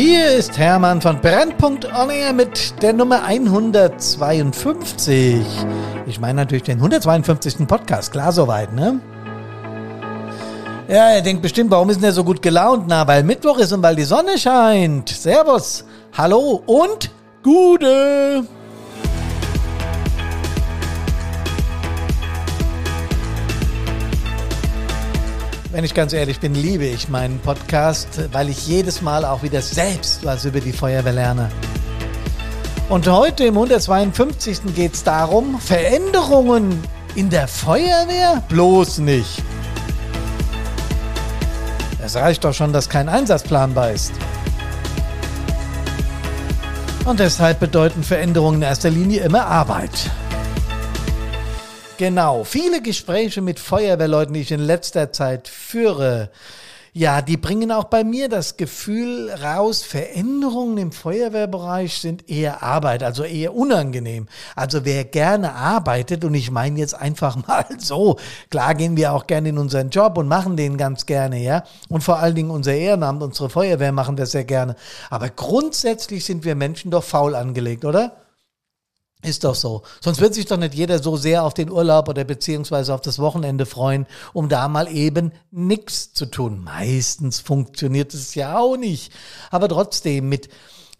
[0.00, 5.44] Hier ist Hermann von Brennpunkt On Air mit der Nummer 152.
[6.06, 7.66] Ich meine natürlich den 152.
[7.66, 9.00] Podcast, klar soweit, ne?
[10.86, 12.84] Ja, ihr denkt bestimmt, warum ist denn der so gut gelaunt?
[12.86, 15.08] Na, weil Mittwoch ist und weil die Sonne scheint.
[15.08, 15.84] Servus,
[16.16, 17.10] hallo und
[17.42, 18.44] Gute!
[25.78, 29.62] Wenn ich ganz ehrlich bin, liebe ich meinen Podcast, weil ich jedes Mal auch wieder
[29.62, 31.52] selbst was über die Feuerwehr lerne.
[32.88, 34.74] Und heute im 152.
[34.74, 36.82] geht es darum, Veränderungen
[37.14, 39.40] in der Feuerwehr bloß nicht.
[42.04, 44.14] Es reicht doch schon, dass kein Einsatzplan beißt.
[47.04, 50.10] Und deshalb bedeuten Veränderungen in erster Linie immer Arbeit.
[51.98, 56.30] Genau, viele Gespräche mit Feuerwehrleuten, die ich in letzter Zeit führe,
[56.92, 63.02] ja, die bringen auch bei mir das Gefühl raus, Veränderungen im Feuerwehrbereich sind eher Arbeit,
[63.02, 64.28] also eher unangenehm.
[64.54, 68.16] Also wer gerne arbeitet, und ich meine jetzt einfach mal so,
[68.48, 71.64] klar gehen wir auch gerne in unseren Job und machen den ganz gerne, ja.
[71.88, 74.76] Und vor allen Dingen unser Ehrenamt, unsere Feuerwehr machen das sehr gerne.
[75.10, 78.27] Aber grundsätzlich sind wir Menschen doch faul angelegt, oder?
[79.22, 79.82] Ist doch so.
[80.00, 83.18] Sonst wird sich doch nicht jeder so sehr auf den Urlaub oder beziehungsweise auf das
[83.18, 86.62] Wochenende freuen, um da mal eben nichts zu tun.
[86.62, 89.12] Meistens funktioniert es ja auch nicht.
[89.50, 90.48] Aber trotzdem, mit,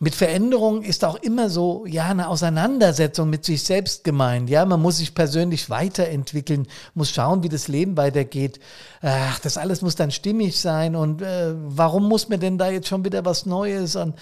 [0.01, 4.51] mit Veränderung ist auch immer so, ja, eine Auseinandersetzung mit sich selbst gemeint.
[4.51, 8.59] Ja, man muss sich persönlich weiterentwickeln, muss schauen, wie das Leben weitergeht.
[9.01, 10.97] Ach, das alles muss dann stimmig sein.
[10.97, 13.95] Und äh, warum muss mir denn da jetzt schon wieder was Neues?
[13.95, 14.17] Und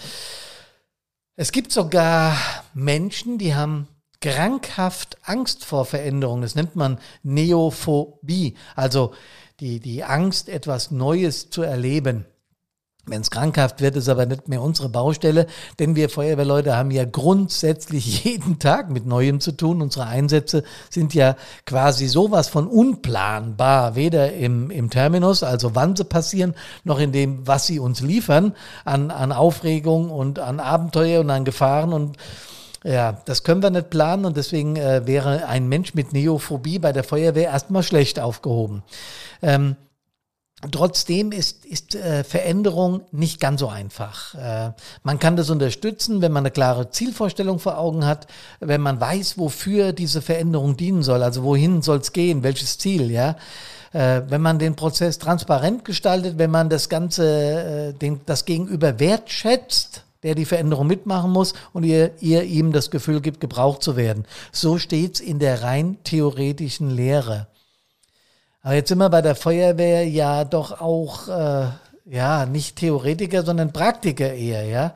[1.36, 2.36] es gibt sogar
[2.74, 3.88] Menschen, die haben
[4.20, 6.42] krankhaft Angst vor Veränderungen.
[6.42, 9.12] Das nennt man Neophobie, also
[9.60, 12.26] die, die Angst, etwas Neues zu erleben.
[13.08, 15.46] Wenn es krankhaft wird, ist aber nicht mehr unsere Baustelle,
[15.78, 19.80] denn wir Feuerwehrleute haben ja grundsätzlich jeden Tag mit Neuem zu tun.
[19.80, 21.36] Unsere Einsätze sind ja
[21.66, 27.46] quasi sowas von unplanbar, weder im, im Terminus, also wann sie passieren, noch in dem,
[27.46, 28.54] was sie uns liefern
[28.84, 32.16] an, an Aufregung und an Abenteuer und an Gefahren und
[32.82, 36.92] ja, das können wir nicht planen und deswegen äh, wäre ein Mensch mit Neophobie bei
[36.92, 38.84] der Feuerwehr erstmal schlecht aufgehoben.
[39.42, 39.76] Ähm,
[40.70, 44.34] Trotzdem ist, ist äh, Veränderung nicht ganz so einfach.
[44.34, 44.72] Äh,
[45.02, 48.26] man kann das unterstützen, wenn man eine klare Zielvorstellung vor Augen hat,
[48.60, 53.10] wenn man weiß, wofür diese Veränderung dienen soll, also wohin soll es gehen, welches Ziel,
[53.10, 53.36] ja.
[53.92, 58.98] Äh, wenn man den Prozess transparent gestaltet, wenn man das Ganze, äh, den, das Gegenüber
[58.98, 63.94] wertschätzt, der die Veränderung mitmachen muss und ihr, ihr ihm das Gefühl gibt, gebraucht zu
[63.94, 64.24] werden.
[64.52, 67.46] So steht's in der rein theoretischen Lehre.
[68.66, 71.68] Aber jetzt sind wir bei der Feuerwehr ja doch auch, äh,
[72.04, 74.92] ja, nicht Theoretiker, sondern Praktiker eher, ja.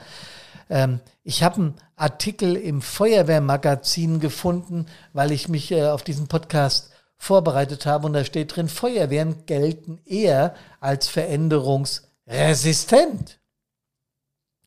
[0.69, 6.91] Ähm, ich habe einen Artikel im Feuerwehrmagazin gefunden, weil ich mich äh, auf diesen Podcast
[7.17, 13.39] vorbereitet habe und da steht drin, Feuerwehren gelten eher als veränderungsresistent.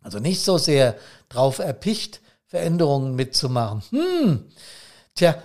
[0.01, 0.95] Also nicht so sehr
[1.27, 3.83] drauf erpicht, Veränderungen mitzumachen.
[3.89, 4.45] Hm,
[5.13, 5.35] tja,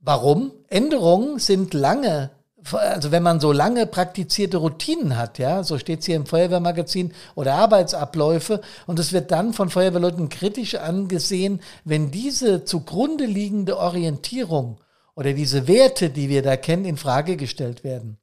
[0.00, 0.52] warum?
[0.68, 2.30] Änderungen sind lange
[2.72, 7.12] also wenn man so lange praktizierte Routinen hat, ja, so steht es hier im Feuerwehrmagazin,
[7.34, 14.78] oder Arbeitsabläufe, und es wird dann von Feuerwehrleuten kritisch angesehen, wenn diese zugrunde liegende Orientierung
[15.14, 18.18] oder diese Werte, die wir da kennen, in Frage gestellt werden.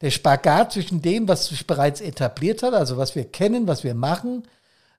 [0.00, 3.94] Der Spagat zwischen dem, was sich bereits etabliert hat, also was wir kennen, was wir
[3.94, 4.44] machen,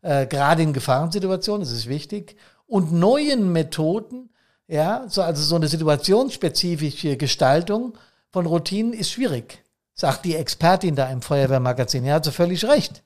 [0.02, 2.36] äh, gerade in Gefahrensituationen, das ist wichtig,
[2.66, 4.30] und neuen Methoden,
[4.68, 7.98] ja, so, also so eine situationsspezifische Gestaltung,
[8.32, 12.06] von Routinen ist schwierig, sagt die Expertin da im Feuerwehrmagazin.
[12.06, 13.04] Ja, hat sie völlig recht.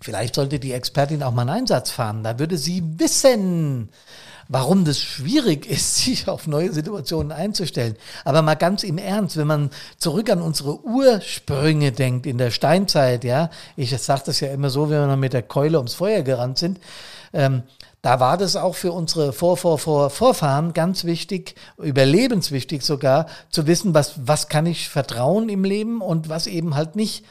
[0.00, 2.22] Vielleicht sollte die Expertin auch mal einen Einsatz fahren.
[2.22, 3.88] Da würde sie wissen,
[4.48, 7.96] warum das schwierig ist, sich auf neue Situationen einzustellen.
[8.24, 13.24] Aber mal ganz im Ernst, wenn man zurück an unsere Ursprünge denkt in der Steinzeit,
[13.24, 16.22] ja, ich sage das ja immer so, wenn wir noch mit der Keule ums Feuer
[16.22, 16.80] gerannt sind,
[17.32, 17.62] ähm,
[18.04, 23.66] da war das auch für unsere Vor, Vor, Vor, Vorfahren ganz wichtig, überlebenswichtig sogar, zu
[23.66, 27.24] wissen, was, was kann ich vertrauen im Leben und was eben halt nicht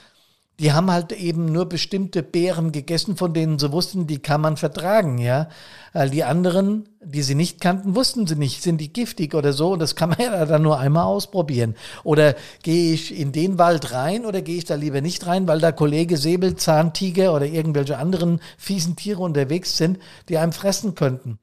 [0.60, 4.56] die haben halt eben nur bestimmte Beeren gegessen, von denen sie wussten, die kann man
[4.56, 5.50] vertragen, ja.
[5.94, 9.74] Weil die anderen, die sie nicht kannten, wussten sie nicht, sind die giftig oder so.
[9.74, 11.76] Und das kann man ja dann nur einmal ausprobieren.
[12.04, 15.60] Oder gehe ich in den Wald rein oder gehe ich da lieber nicht rein, weil
[15.60, 21.40] da Kollege Säbelzahntiger oder irgendwelche anderen fiesen Tiere unterwegs sind, die einem fressen könnten.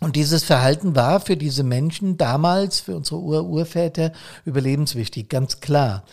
[0.00, 4.12] Und dieses Verhalten war für diese Menschen damals, für unsere Ur-Urväter,
[4.44, 6.04] überlebenswichtig, ganz klar.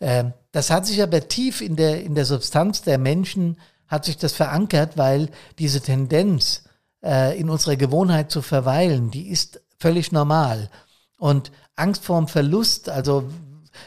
[0.00, 4.16] Ähm, das hat sich aber tief in der, in der Substanz der Menschen hat sich
[4.16, 6.64] das verankert, weil diese Tendenz
[7.02, 10.70] äh, in unserer Gewohnheit zu verweilen, die ist völlig normal.
[11.18, 13.24] Und Angst vorm Verlust, also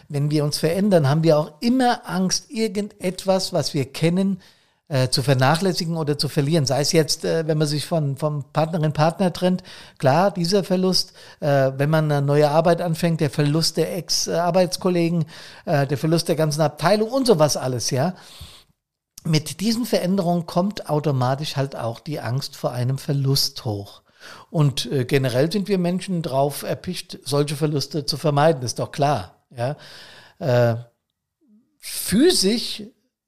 [0.09, 4.41] wenn wir uns verändern, haben wir auch immer Angst, irgendetwas, was wir kennen,
[4.91, 6.65] äh, zu vernachlässigen oder zu verlieren.
[6.65, 9.63] Sei es jetzt, äh, wenn man sich von, vom Partnerin, Partner trennt,
[9.97, 15.25] klar, dieser Verlust, äh, wenn man eine neue Arbeit anfängt, der Verlust der Ex-Arbeitskollegen,
[15.65, 18.15] äh, der Verlust der ganzen Abteilung und sowas alles, ja.
[19.23, 24.01] Mit diesen Veränderungen kommt automatisch halt auch die Angst vor einem Verlust hoch.
[24.49, 29.45] Und äh, generell sind wir Menschen drauf erpicht, solche Verluste zu vermeiden, ist doch klar.
[29.55, 29.77] Ja?
[30.39, 30.75] Äh,
[31.77, 32.83] physisch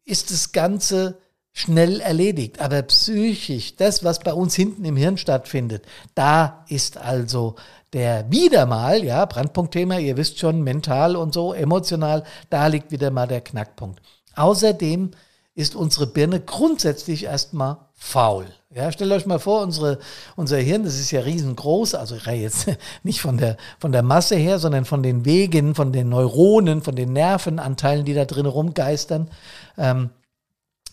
[0.05, 1.19] ist das Ganze
[1.51, 2.59] schnell erledigt.
[2.59, 5.85] Aber psychisch, das, was bei uns hinten im Hirn stattfindet,
[6.15, 7.55] da ist also
[7.93, 13.11] der wieder mal, ja, Brandpunktthema, ihr wisst schon, mental und so, emotional, da liegt wieder
[13.11, 14.01] mal der Knackpunkt.
[14.35, 15.11] Außerdem
[15.55, 18.45] ist unsere Birne grundsätzlich erstmal faul.
[18.73, 19.99] Ja, stellt euch mal vor, unsere,
[20.35, 22.67] unser Hirn, das ist ja riesengroß, also jetzt
[23.03, 26.95] nicht von der, von der Masse her, sondern von den Wegen, von den Neuronen, von
[26.95, 29.29] den Nervenanteilen, die da drin rumgeistern.
[29.77, 30.09] Ähm,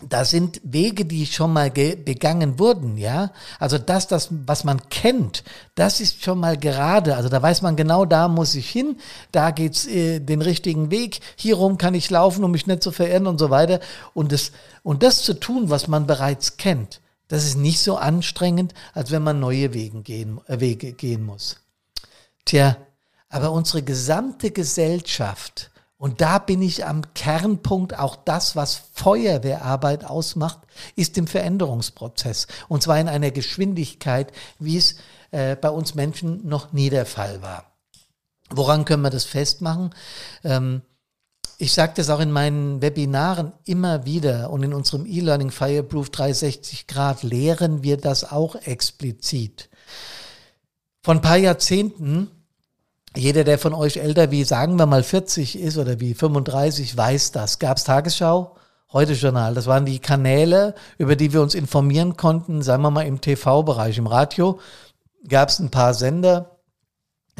[0.08, 3.32] da sind Wege, die schon mal begangen wurden, ja.
[3.58, 5.44] Also das, das, was man kennt,
[5.74, 7.16] das ist schon mal gerade.
[7.16, 8.96] Also da weiß man genau, da muss ich hin,
[9.32, 13.26] da geht's äh, den richtigen Weg, hierum kann ich laufen, um mich nicht zu verirren
[13.26, 13.80] und so weiter.
[14.14, 14.52] Und das,
[14.82, 19.22] und das zu tun, was man bereits kennt, das ist nicht so anstrengend, als wenn
[19.22, 21.56] man neue Wege gehen, äh, Wege gehen muss.
[22.44, 22.76] Tja,
[23.28, 25.70] aber unsere gesamte Gesellschaft,
[26.00, 30.60] und da bin ich am Kernpunkt, auch das, was Feuerwehrarbeit ausmacht,
[30.96, 32.46] ist im Veränderungsprozess.
[32.68, 34.96] Und zwar in einer Geschwindigkeit, wie es
[35.30, 37.66] äh, bei uns Menschen noch nie der Fall war.
[38.48, 39.94] Woran können wir das festmachen?
[40.42, 40.80] Ähm,
[41.58, 46.86] ich sage das auch in meinen Webinaren immer wieder und in unserem E-Learning Fireproof 360
[46.86, 49.68] Grad lehren wir das auch explizit.
[51.02, 52.39] Vor ein paar Jahrzehnten
[53.16, 57.32] jeder, der von euch älter wie, sagen wir mal, 40 ist oder wie 35, weiß
[57.32, 57.58] das.
[57.58, 58.56] Gab es Tagesschau?
[58.92, 59.54] Heute Journal.
[59.54, 63.98] Das waren die Kanäle, über die wir uns informieren konnten, sagen wir mal im TV-Bereich.
[63.98, 64.60] Im Radio
[65.28, 66.56] gab es ein paar Sender.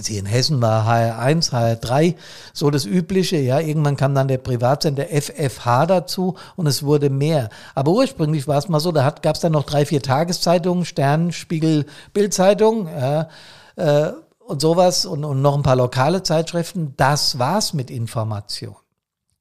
[0.00, 2.14] Hier in Hessen war HR1, HR3
[2.52, 3.37] so das Übliche.
[3.37, 7.49] Ja, irgendwann kam dann der Privatsender FFH dazu und es wurde mehr.
[7.75, 11.32] Aber ursprünglich war es mal so, da gab es dann noch drei, vier Tageszeitungen, Stern,
[11.32, 12.88] Spiegel, Bildzeitung.
[12.88, 13.28] Ja,
[13.76, 14.12] äh,
[14.50, 16.94] und sowas und, und noch ein paar lokale Zeitschriften.
[16.97, 18.76] Das war's mit Information.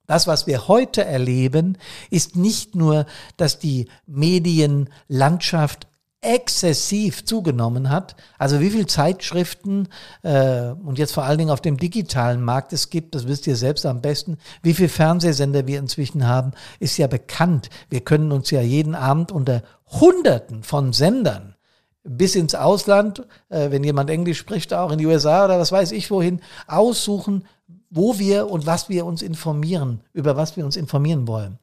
[0.06, 1.78] Das, was wir heute erleben,
[2.10, 5.86] ist nicht nur, dass die Medienlandschaft
[6.20, 8.14] exzessiv zugenommen hat.
[8.36, 9.88] Also wie viele Zeitschriften
[10.22, 13.56] äh, und jetzt vor allen Dingen auf dem digitalen Markt es gibt, das wisst ihr
[13.56, 14.36] selbst am besten.
[14.62, 17.70] Wie viele Fernsehsender wir inzwischen haben, ist ja bekannt.
[17.88, 21.54] Wir können uns ja jeden Abend unter Hunderten von Sendern
[22.02, 25.92] bis ins Ausland, äh, wenn jemand Englisch spricht, auch in die USA oder was weiß
[25.92, 27.46] ich wohin, aussuchen,
[27.90, 31.58] wo wir und was wir uns informieren, über was wir uns informieren wollen.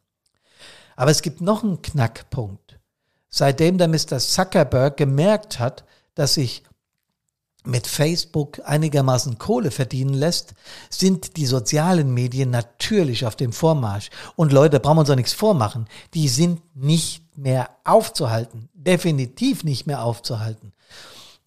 [0.95, 2.79] Aber es gibt noch einen Knackpunkt.
[3.29, 4.19] Seitdem der Mr.
[4.19, 5.83] Zuckerberg gemerkt hat,
[6.15, 6.63] dass sich
[7.65, 10.53] mit Facebook einigermaßen Kohle verdienen lässt,
[10.89, 14.09] sind die sozialen Medien natürlich auf dem Vormarsch.
[14.35, 19.85] Und Leute, brauchen wir uns auch nichts vormachen, die sind nicht mehr aufzuhalten, definitiv nicht
[19.85, 20.73] mehr aufzuhalten.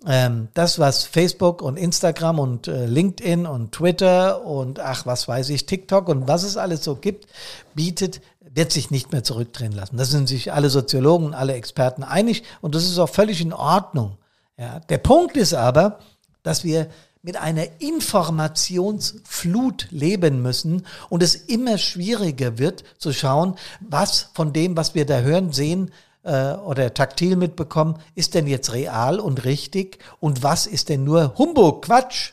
[0.06, 5.50] Ähm, das, was Facebook und Instagram und äh, LinkedIn und Twitter und ach, was weiß
[5.50, 7.26] ich, TikTok und was es alles so gibt,
[7.74, 9.98] bietet, wird sich nicht mehr zurückdrehen lassen.
[9.98, 14.16] Da sind sich alle Soziologen, alle Experten einig und das ist auch völlig in Ordnung.
[14.60, 15.98] Ja, der Punkt ist aber,
[16.42, 16.90] dass wir
[17.22, 24.76] mit einer Informationsflut leben müssen und es immer schwieriger wird zu schauen, was von dem,
[24.76, 25.90] was wir da hören, sehen
[26.24, 31.38] äh, oder taktil mitbekommen, ist denn jetzt real und richtig und was ist denn nur
[31.38, 32.32] Humbug, Quatsch,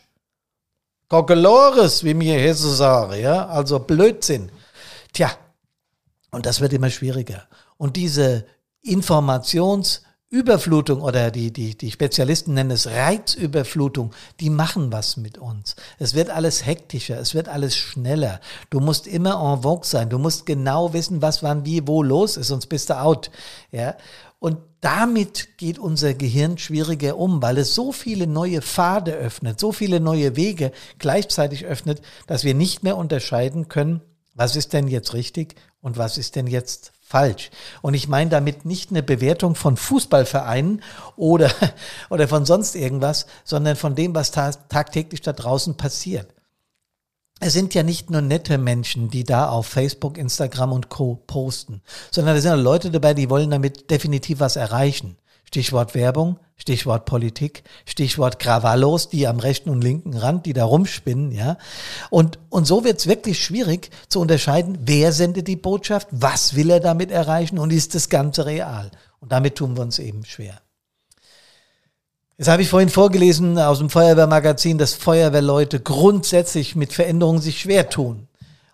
[1.08, 4.52] Kokolores, wie mir Hesse sagen, ja, also Blödsinn.
[5.14, 5.32] Tja,
[6.32, 7.48] und das wird immer schwieriger.
[7.78, 8.46] Und diese
[8.84, 15.78] Informations- Überflutung oder die, die, die Spezialisten nennen es Reizüberflutung, die machen was mit uns.
[16.00, 18.42] Es wird alles hektischer, es wird alles schneller.
[18.70, 22.36] Du musst immer en vogue sein, du musst genau wissen, was wann wie wo los
[22.36, 23.32] ist, sonst bist du out.
[23.72, 23.96] Ja?
[24.40, 29.72] Und damit geht unser Gehirn schwieriger um, weil es so viele neue Pfade öffnet, so
[29.72, 34.02] viele neue Wege gleichzeitig öffnet, dass wir nicht mehr unterscheiden können,
[34.34, 37.52] was ist denn jetzt richtig und was ist denn jetzt falsch.
[37.82, 40.82] Und ich meine damit nicht eine Bewertung von Fußballvereinen
[41.16, 41.50] oder,
[42.10, 46.34] oder von sonst irgendwas, sondern von dem, was ta tagtäglich da draußen passiert.
[47.40, 51.16] es sind ja nicht nur nette Menschen, die da auf Facebook, Instagram und Co.
[51.28, 55.18] posten, sondern da sind auch Leute dabei, die wollen damit definitiv was erreichen.
[55.48, 61.32] Stichwort Werbung, Stichwort Politik, Stichwort Krawallos, die am rechten und linken Rand, die da rumspinnen,
[61.32, 61.58] ja.
[62.10, 66.70] Und, und so wird es wirklich schwierig zu unterscheiden, wer sendet die Botschaft, was will
[66.70, 68.92] er damit erreichen und ist das Ganze real.
[69.20, 70.60] Und damit tun wir uns eben schwer.
[72.38, 77.90] Jetzt habe ich vorhin vorgelesen aus dem Feuerwehrmagazin, dass Feuerwehrleute grundsätzlich mit Veränderungen sich schwer
[77.90, 78.28] tun.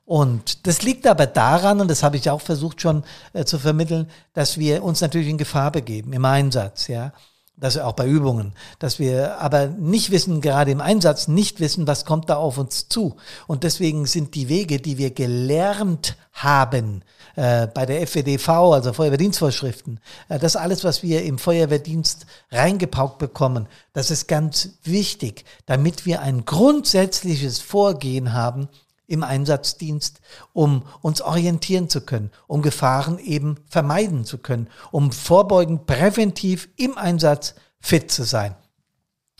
[0.05, 4.09] Und das liegt aber daran, und das habe ich auch versucht schon äh, zu vermitteln,
[4.33, 7.13] dass wir uns natürlich in Gefahr begeben im Einsatz, ja.
[7.55, 12.03] Das auch bei Übungen, dass wir aber nicht wissen, gerade im Einsatz nicht wissen, was
[12.03, 13.15] kommt da auf uns zu.
[13.45, 17.03] Und deswegen sind die Wege, die wir gelernt haben,
[17.35, 23.67] äh, bei der FWDV, also Feuerwehrdienstvorschriften, äh, das alles, was wir im Feuerwehrdienst reingepaukt bekommen,
[23.93, 28.67] das ist ganz wichtig, damit wir ein grundsätzliches Vorgehen haben,
[29.07, 30.21] im Einsatzdienst,
[30.53, 36.97] um uns orientieren zu können, um Gefahren eben vermeiden zu können, um vorbeugend präventiv im
[36.97, 38.55] Einsatz fit zu sein.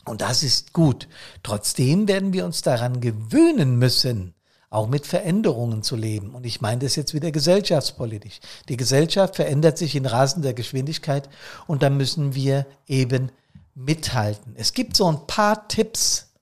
[0.04, 1.08] Und das ist gut.
[1.42, 4.34] Trotzdem werden wir uns daran gewöhnen müssen,
[4.68, 6.34] auch mit Veränderungen zu leben.
[6.34, 8.40] Und ich meine das jetzt wieder gesellschaftspolitisch.
[8.68, 11.28] Die Gesellschaft verändert sich in rasender Geschwindigkeit
[11.66, 13.30] und da müssen wir eben
[13.74, 14.54] mithalten.
[14.56, 16.33] Es gibt so ein paar Tipps,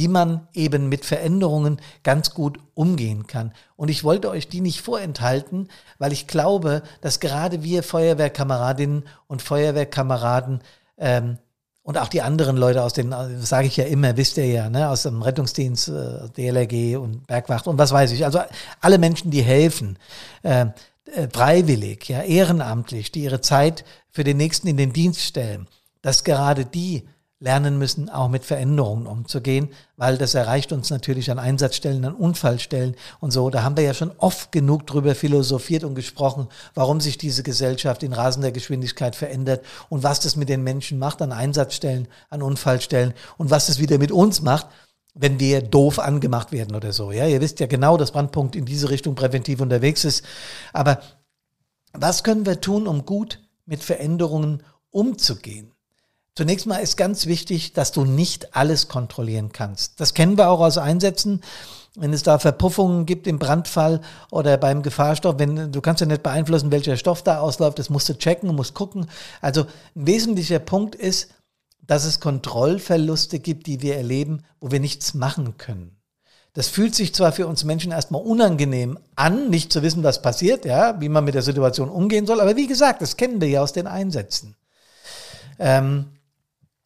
[0.00, 3.52] wie man eben mit Veränderungen ganz gut umgehen kann.
[3.76, 9.42] Und ich wollte euch die nicht vorenthalten, weil ich glaube, dass gerade wir Feuerwehrkameradinnen und
[9.42, 10.62] Feuerwehrkameraden
[10.96, 11.36] ähm,
[11.82, 14.88] und auch die anderen Leute aus den, sage ich ja immer, wisst ihr ja, ne,
[14.88, 18.40] aus dem Rettungsdienst, äh, DLRG und Bergwacht und was weiß ich, also
[18.80, 19.98] alle Menschen, die helfen,
[20.42, 20.64] äh,
[21.04, 25.68] äh, freiwillig, ja, ehrenamtlich, die ihre Zeit für den Nächsten in den Dienst stellen,
[26.00, 27.06] dass gerade die
[27.40, 32.94] lernen müssen, auch mit Veränderungen umzugehen, weil das erreicht uns natürlich an Einsatzstellen, an Unfallstellen
[33.18, 33.48] und so.
[33.48, 38.02] Da haben wir ja schon oft genug drüber philosophiert und gesprochen, warum sich diese Gesellschaft
[38.02, 43.14] in rasender Geschwindigkeit verändert und was das mit den Menschen macht an Einsatzstellen, an Unfallstellen
[43.38, 44.66] und was das wieder mit uns macht,
[45.14, 47.10] wenn wir doof angemacht werden oder so.
[47.10, 50.24] Ja, ihr wisst ja genau, dass Brandpunkt in diese Richtung präventiv unterwegs ist.
[50.74, 51.00] Aber
[51.94, 55.72] was können wir tun, um gut mit Veränderungen umzugehen?
[56.34, 60.00] Zunächst mal ist ganz wichtig, dass du nicht alles kontrollieren kannst.
[60.00, 61.42] Das kennen wir auch aus Einsätzen.
[61.96, 66.22] Wenn es da Verpuffungen gibt im Brandfall oder beim Gefahrstoff, wenn du kannst ja nicht
[66.22, 69.06] beeinflussen, welcher Stoff da ausläuft, das musst du checken, musst gucken.
[69.40, 69.62] Also
[69.96, 71.34] ein wesentlicher Punkt ist,
[71.84, 76.00] dass es Kontrollverluste gibt, die wir erleben, wo wir nichts machen können.
[76.52, 80.64] Das fühlt sich zwar für uns Menschen erstmal unangenehm an, nicht zu wissen, was passiert,
[80.64, 83.62] ja, wie man mit der Situation umgehen soll, aber wie gesagt, das kennen wir ja
[83.62, 84.56] aus den Einsätzen.
[85.58, 86.06] Ähm,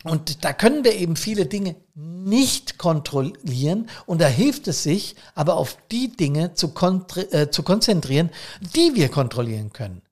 [0.04, 5.56] und da können wir eben viele Dinge nicht kontrollieren und da hilft es sich, aber
[5.56, 6.72] auf die Dinge zu,
[7.30, 8.30] äh, zu konzentrieren,
[8.76, 10.02] die wir kontrollieren können.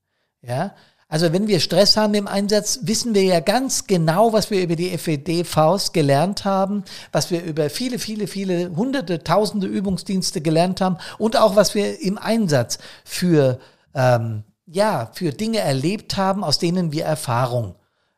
[0.40, 0.74] Ja,
[1.12, 4.76] also wenn wir Stress haben im Einsatz, wissen wir ja ganz genau, was wir über
[4.76, 10.96] die FED-Faust gelernt haben, was wir über viele, viele, viele hunderte, tausende Übungsdienste gelernt haben
[11.18, 13.60] und auch was wir im Einsatz für,
[13.94, 17.74] ähm, ja, für Dinge erlebt haben, aus denen wir Erfahrung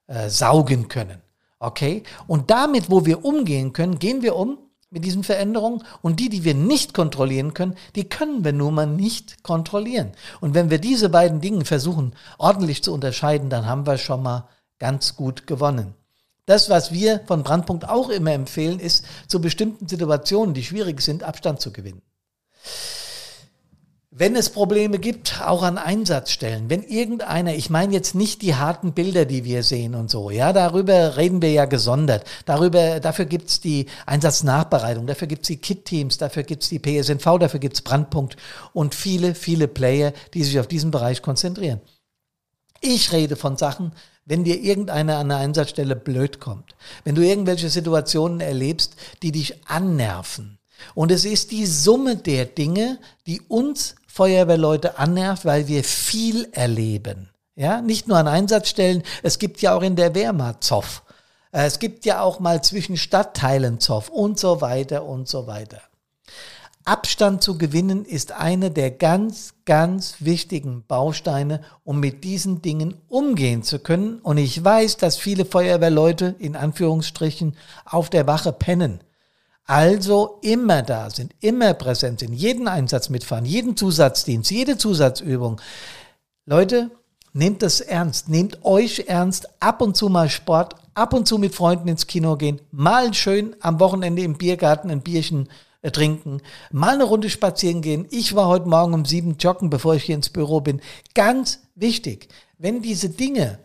[0.07, 1.24] äh, saugen können.
[1.59, 2.03] Okay?
[2.27, 4.59] Und damit, wo wir umgehen können, gehen wir um
[4.91, 8.87] mit diesen Veränderungen und die, die wir nicht kontrollieren können, die können wir nun mal
[8.87, 10.13] nicht kontrollieren.
[10.41, 14.49] Und wenn wir diese beiden Dinge versuchen ordentlich zu unterscheiden, dann haben wir schon mal
[14.79, 15.95] ganz gut gewonnen.
[16.47, 21.23] Das, was wir von Brandpunkt auch immer empfehlen, ist, zu bestimmten Situationen, die schwierig sind,
[21.23, 22.03] Abstand zu gewinnen.
[24.17, 28.93] Wenn es Probleme gibt, auch an Einsatzstellen, wenn irgendeiner, ich meine jetzt nicht die harten
[28.93, 32.25] Bilder, die wir sehen und so, ja, darüber reden wir ja gesondert.
[32.45, 37.83] Darüber, dafür gibt's die Einsatznachbereitung, dafür gibt's die Kit-Teams, dafür gibt's die PSNV, dafür gibt's
[37.83, 38.37] Brandpunkt
[38.73, 41.81] und viele, viele Player, die sich auf diesen Bereich konzentrieren.
[42.81, 43.95] Ich rede von Sachen,
[44.27, 48.95] wenn dir irgendeiner an der Einsatzstelle blöd kommt, wenn du irgendwelche Situationen erlebst,
[49.25, 50.61] die dich annerven.
[50.95, 57.31] Und es ist die Summe der Dinge, die uns Feuerwehrleute annervt, weil wir viel erleben.
[57.57, 61.03] Ja, nicht nur an Einsatzstellen, es gibt ja auch in der Wehrmacht Zoff.
[61.51, 65.81] Äh, es gibt ja auch mal zwischen Stadtteilen Zoff und so weiter und so weiter.
[66.85, 73.65] Abstand zu gewinnen ist eine der ganz, ganz wichtigen Bausteine, um mit diesen Dingen umgehen
[73.65, 74.21] zu können.
[74.21, 79.01] Und ich weiß, dass viele Feuerwehrleute in Anführungsstrichen auf der Wache pennen.
[79.67, 85.61] Also immer da sind, immer präsent sind, jeden Einsatz mitfahren, jeden Zusatzdienst, jede Zusatzübung.
[86.45, 86.91] Leute,
[87.33, 91.55] nehmt das ernst, nehmt euch ernst, ab und zu mal Sport, ab und zu mit
[91.55, 95.49] Freunden ins Kino gehen, mal schön am Wochenende im Biergarten ein Bierchen
[95.81, 98.07] äh, trinken, mal eine Runde spazieren gehen.
[98.11, 100.83] Ich war heute Morgen um sieben joggen, bevor ich hier ins Büro bin.
[101.15, 102.29] Ganz wichtig,
[102.59, 103.59] wenn diese Dinge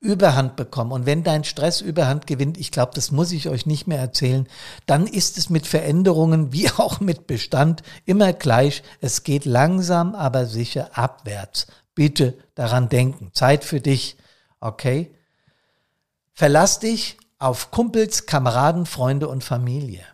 [0.00, 3.86] Überhand bekommen und wenn dein Stress Überhand gewinnt, ich glaube, das muss ich euch nicht
[3.86, 4.48] mehr erzählen,
[4.86, 8.82] dann ist es mit Veränderungen wie auch mit Bestand immer gleich.
[9.00, 11.66] Es geht langsam, aber sicher abwärts.
[11.94, 13.30] Bitte daran denken.
[13.34, 14.16] Zeit für dich.
[14.58, 15.14] Okay?
[16.32, 20.04] Verlass dich auf Kumpels, Kameraden, Freunde und Familie.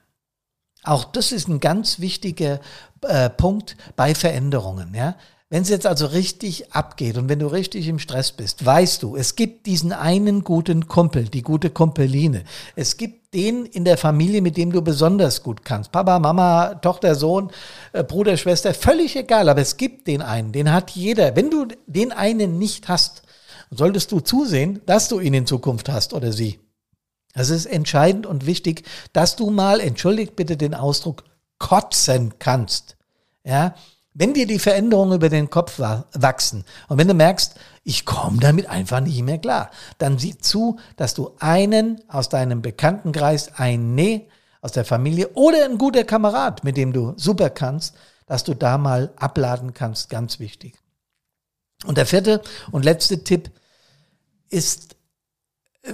[0.82, 2.60] Auch das ist ein ganz wichtiger
[3.02, 4.94] äh, Punkt bei Veränderungen.
[4.94, 5.14] Ja?
[5.48, 9.14] Wenn es jetzt also richtig abgeht und wenn du richtig im Stress bist, weißt du,
[9.14, 12.42] es gibt diesen einen guten Kumpel, die gute Kumpeline.
[12.74, 15.92] Es gibt den in der Familie, mit dem du besonders gut kannst.
[15.92, 17.52] Papa, Mama, Tochter, Sohn,
[17.92, 21.36] äh, Bruder, Schwester, völlig egal, aber es gibt den einen, den hat jeder.
[21.36, 23.22] Wenn du den einen nicht hast,
[23.70, 26.58] solltest du zusehen, dass du ihn in Zukunft hast oder sie.
[27.34, 31.22] Es ist entscheidend und wichtig, dass du mal, entschuldigt bitte den Ausdruck,
[31.58, 32.96] kotzen kannst.
[33.44, 33.76] Ja,
[34.18, 37.54] wenn dir die Veränderungen über den Kopf wachsen und wenn du merkst,
[37.84, 42.62] ich komme damit einfach nicht mehr klar, dann sieh zu, dass du einen aus deinem
[42.62, 44.28] Bekanntenkreis, ein Nee
[44.62, 47.94] aus der Familie oder ein guter Kamerad, mit dem du super kannst,
[48.26, 50.78] dass du da mal abladen kannst, ganz wichtig.
[51.84, 52.40] Und der vierte
[52.72, 53.50] und letzte Tipp
[54.48, 54.95] ist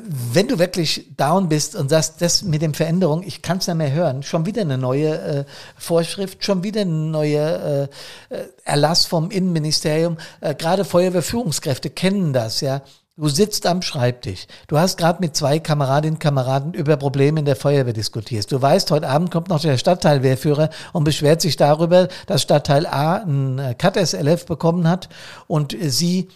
[0.04, 3.76] wenn du wirklich down bist und sagst, das mit den Veränderungen, ich kann es nicht
[3.76, 5.44] mehr hören, schon wieder eine neue äh,
[5.76, 7.88] Vorschrift, schon wieder eine neue
[8.30, 10.16] äh, äh, Erlass vom Innenministerium.
[10.40, 12.82] Äh, Gerade Feuerwehrführungskräfte kennen das, ja.
[13.16, 14.46] Du sitzt am Schreibtisch.
[14.68, 18.50] Du hast gerade mit zwei Kameradinnen und Kameraden über Probleme in der Feuerwehr diskutiert.
[18.50, 23.16] Du weißt, heute Abend kommt noch der Stadtteilwehrführer und beschwert sich darüber, dass Stadtteil A
[23.16, 25.10] ein Cut SLF bekommen hat
[25.46, 26.28] und sie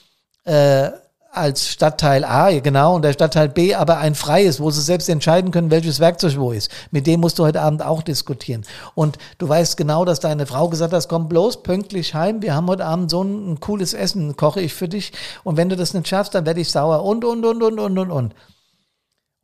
[0.45, 0.91] äh,
[1.37, 5.51] als Stadtteil A, genau, und der Stadtteil B aber ein freies, wo sie selbst entscheiden
[5.51, 6.71] können, welches Werkzeug wo ist.
[6.91, 8.65] Mit dem musst du heute Abend auch diskutieren.
[8.95, 12.67] Und du weißt genau, dass deine Frau gesagt hat, komm bloß pünktlich heim, wir haben
[12.69, 15.13] heute Abend so ein, cooles Essen, koche ich für dich.
[15.45, 17.99] Und wenn du das nicht schaffst, dann werde ich sauer und, und, und, und, und,
[17.99, 18.35] und, und.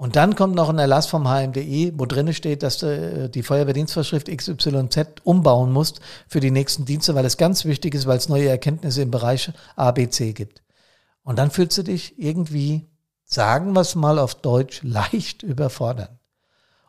[0.03, 3.45] Und dann kommt noch ein Erlass vom HMDI, wo drin steht, dass du äh, die
[3.45, 8.29] Feuerwehrdienstvorschrift XYZ umbauen musst für die nächsten Dienste, weil es ganz wichtig ist, weil es
[8.29, 10.61] neue Erkenntnisse im Bereich ABC gibt.
[11.25, 12.89] Und dann fühlst du dich irgendwie,
[13.25, 16.19] sagen wir es mal auf Deutsch, leicht überfordern.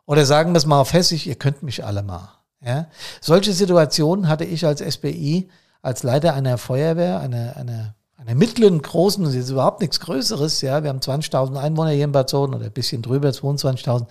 [0.06, 2.30] Oder sagen wir es mal auf Hessisch, ihr könnt mich alle mal.
[2.62, 2.88] Ja?
[3.22, 5.50] Solche Situationen hatte ich als SBI,
[5.82, 10.84] als Leiter einer Feuerwehr, einer, einer, einer mittleren, großen, das ist überhaupt nichts Größeres, ja,
[10.84, 14.08] wir haben 20.000 Einwohner hier in Bad Soden oder ein bisschen drüber, 22.000.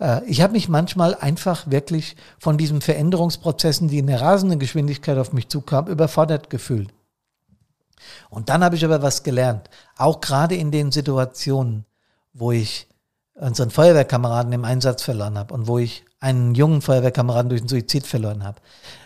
[0.00, 5.18] Äh, ich habe mich manchmal einfach wirklich von diesen Veränderungsprozessen, die in der rasenden Geschwindigkeit
[5.18, 6.92] auf mich zukamen, überfordert gefühlt.
[8.30, 9.68] Und dann habe ich aber was gelernt.
[9.96, 11.84] Auch gerade in den Situationen,
[12.32, 12.88] wo ich
[13.34, 18.06] unseren Feuerwehrkameraden im Einsatz verloren habe und wo ich einen jungen Feuerwehrkameraden durch den Suizid
[18.06, 18.60] verloren habe.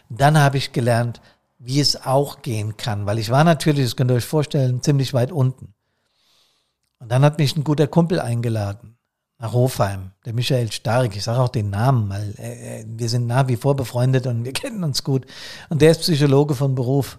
[0.09, 1.21] Dann habe ich gelernt,
[1.59, 5.15] wie es auch gehen kann, weil ich war natürlich, das könnt ihr euch vorstellen, ziemlich
[5.15, 5.75] weit unten.
[6.99, 8.97] Und dann hat mich ein guter Kumpel eingeladen
[9.39, 11.15] nach Hofheim, der Michael Stark.
[11.15, 14.53] Ich sage auch den Namen, weil äh, wir sind nach wie vor befreundet und wir
[14.55, 15.27] kennen uns gut.
[15.69, 17.19] Und der ist Psychologe von Beruf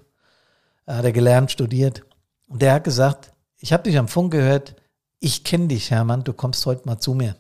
[0.96, 2.04] hat er gelernt, studiert.
[2.48, 4.76] Und der hat gesagt, ich habe dich am Funk gehört,
[5.20, 7.36] ich kenne dich, Hermann, du kommst heute mal zu mir.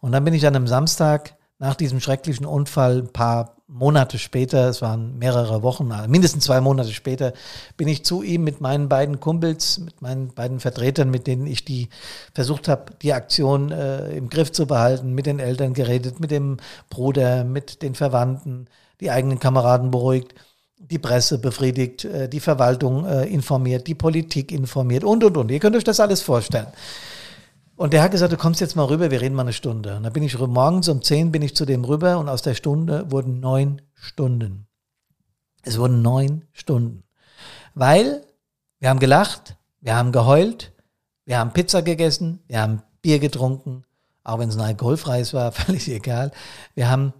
[0.00, 4.68] Und dann bin ich an einem Samstag nach diesem schrecklichen Unfall, ein paar Monate später,
[4.68, 7.32] es waren mehrere Wochen, also mindestens zwei Monate später,
[7.76, 11.64] bin ich zu ihm mit meinen beiden Kumpels, mit meinen beiden Vertretern, mit denen ich
[11.64, 11.88] die
[12.34, 16.58] versucht habe, die Aktion äh, im Griff zu behalten, mit den Eltern geredet, mit dem
[16.90, 18.66] Bruder, mit den Verwandten,
[19.00, 20.34] die eigenen Kameraden beruhigt
[20.90, 25.50] die Presse befriedigt, äh, die Verwaltung äh, informiert, die Politik informiert und, und, und.
[25.50, 26.68] Ihr könnt euch das alles vorstellen.
[27.76, 29.96] Und der hat gesagt, du kommst jetzt mal rüber, wir reden mal eine Stunde.
[29.96, 32.54] Und dann bin ich morgens um zehn bin ich zu dem rüber und aus der
[32.54, 34.66] Stunde wurden neun Stunden.
[35.62, 37.04] Es wurden neun Stunden.
[37.74, 38.22] Weil
[38.78, 40.72] wir haben gelacht, wir haben geheult,
[41.24, 43.84] wir haben Pizza gegessen, wir haben Bier getrunken,
[44.22, 46.30] auch wenn es ein alkoholfreies war, völlig egal.
[46.74, 47.12] Wir haben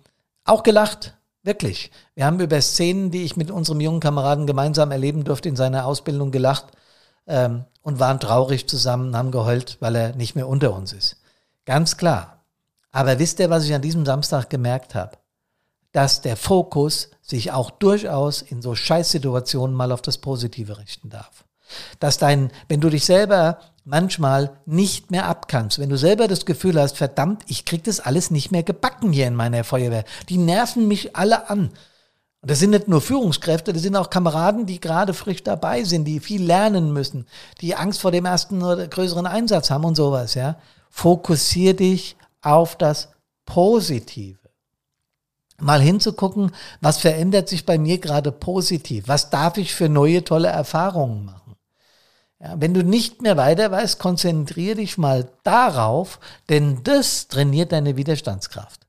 [0.44, 1.90] auch gelacht, Wirklich.
[2.14, 5.86] Wir haben über Szenen, die ich mit unserem jungen Kameraden gemeinsam erleben durfte in seiner
[5.86, 6.66] Ausbildung, gelacht
[7.26, 11.16] ähm, und waren traurig zusammen, haben geheult, weil er nicht mehr unter uns ist.
[11.64, 12.44] Ganz klar.
[12.92, 15.18] Aber wisst ihr, was ich an diesem Samstag gemerkt habe?
[15.90, 21.44] Dass der Fokus sich auch durchaus in so Scheißsituationen mal auf das Positive richten darf.
[21.98, 26.80] Dass dein, wenn du dich selber manchmal nicht mehr abkannst, wenn du selber das Gefühl
[26.80, 30.04] hast, verdammt, ich krieg das alles nicht mehr gebacken hier in meiner Feuerwehr.
[30.28, 31.70] Die nerven mich alle an.
[32.40, 36.04] Und das sind nicht nur Führungskräfte, das sind auch Kameraden, die gerade frisch dabei sind,
[36.06, 37.26] die viel lernen müssen,
[37.60, 40.56] die Angst vor dem ersten oder größeren Einsatz haben und sowas, ja.
[40.90, 43.10] Fokussier dich auf das
[43.46, 44.38] Positive.
[45.60, 49.04] mal hinzugucken, was verändert sich bei mir gerade positiv?
[49.06, 51.41] Was darf ich für neue tolle Erfahrungen machen?
[52.42, 57.96] Ja, wenn du nicht mehr weiter weißt, konzentriere dich mal darauf, denn das trainiert deine
[57.96, 58.80] Widerstandskraft.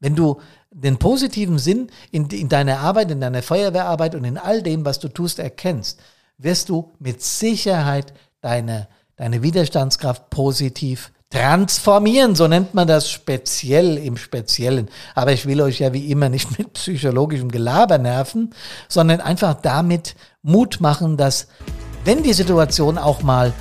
[0.00, 0.40] Wenn du
[0.72, 4.98] den positiven Sinn in, in deiner Arbeit, in deiner Feuerwehrarbeit und in all dem, was
[4.98, 6.00] du tust, erkennst,
[6.38, 14.16] wirst du mit Sicherheit deine, deine Widerstandskraft positiv transformieren, so nennt man das speziell im
[14.16, 14.88] Speziellen.
[15.14, 18.54] Aber ich will euch ja wie immer nicht mit psychologischem Gelaber nerven,
[18.88, 21.46] sondern einfach damit Mut machen, dass
[22.08, 23.52] wenn die Situation auch mal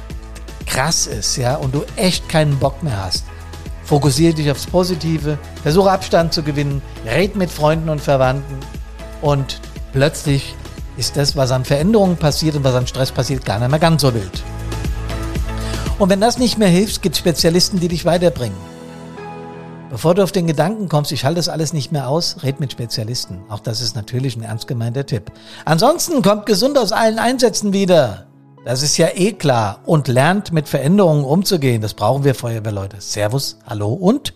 [0.66, 3.26] krass ist, ja, und du echt keinen Bock mehr hast,
[3.84, 8.58] fokussiere dich aufs Positive, versuche Abstand zu gewinnen, red mit Freunden und Verwandten
[9.22, 9.60] und
[9.92, 10.56] plötzlich
[10.96, 14.02] ist das, was an Veränderungen passiert und was an Stress passiert, gar nicht mehr ganz
[14.02, 14.44] so wild.
[16.00, 18.56] Und wenn das nicht mehr hilft, gibt es Spezialisten, die dich weiterbringen.
[19.90, 22.72] Bevor du auf den Gedanken kommst, ich halte das alles nicht mehr aus, red mit
[22.72, 23.40] Spezialisten.
[23.50, 25.34] Auch das ist natürlich ein ernst gemeinter Tipp.
[25.66, 28.27] Ansonsten kommt gesund aus allen Einsätzen wieder.
[28.68, 29.80] Das ist ja eh klar.
[29.86, 31.82] Und lernt mit Veränderungen umzugehen.
[31.82, 32.98] Das brauchen wir Feuerwehrleute.
[33.00, 34.34] Servus, hallo und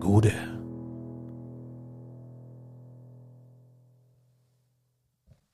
[0.00, 0.32] Gude.